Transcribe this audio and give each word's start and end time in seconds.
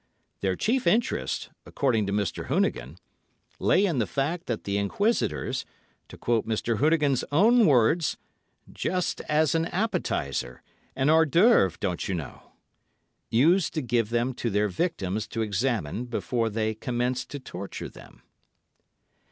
Their 0.39 0.55
chief 0.55 0.87
interest, 0.87 1.51
according 1.63 2.07
to 2.07 2.11
Mr. 2.11 2.47
Hoonigan, 2.47 2.97
lay 3.59 3.85
in 3.85 3.99
the 3.99 4.07
fact 4.07 4.47
that 4.47 4.63
the 4.63 4.79
inquisitors—to 4.79 6.17
quote 6.17 6.47
Mr. 6.47 6.77
Hoonigan's 6.79 7.23
own 7.31 7.67
words—'just 7.67 9.21
as 9.29 9.53
an 9.53 9.65
appetiser—an 9.67 11.07
hors 11.11 11.25
d'œuvre, 11.27 11.79
don't 11.79 12.07
you 12.07 12.15
know,' 12.15 12.51
used 13.29 13.75
to 13.75 13.83
give 13.83 14.09
them 14.09 14.33
to 14.33 14.49
their 14.49 14.69
victims 14.69 15.27
to 15.27 15.43
examine 15.43 16.05
before 16.05 16.49
they 16.49 16.73
commenced 16.73 17.29
to 17.29 17.39
torture 17.39 17.87
them. 17.87 18.23